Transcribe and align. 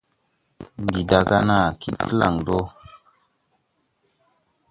Ndi 0.83 1.01
daaga 1.09 1.37
naa 1.47 1.67
ɗii 1.79 1.95
klaŋdɔ. 2.03 2.57